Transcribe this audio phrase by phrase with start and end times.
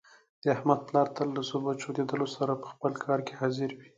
[0.43, 3.87] د احمد پلار تل له صبح چودېدلو سره په خپل کار کې حاضر وي.